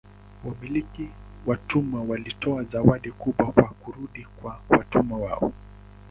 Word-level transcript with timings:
Wamiliki 0.45 1.03
wa 1.03 1.09
watumwa 1.45 2.01
walitoa 2.01 2.63
zawadi 2.63 3.11
kubwa 3.11 3.51
kwa 3.51 3.63
kurudi 3.63 4.25
kwa 4.41 4.59
watumwa 4.69 5.19
wao. 5.19 5.53